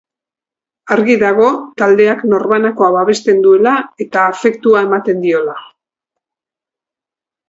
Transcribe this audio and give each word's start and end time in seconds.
Argi 0.93 1.15
dago 1.23 1.49
taldeak 1.81 2.23
norbanakoa 2.31 2.89
babesten 2.95 3.43
duela 3.47 3.73
eta 4.07 4.23
afektua 4.31 4.81
ematen 4.87 5.21
diola. 5.27 5.55